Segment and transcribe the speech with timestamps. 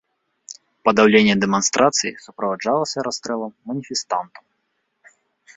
[0.87, 4.43] Падаўленне дэманстрацый суправаджалася расстрэлам маніфестантаў.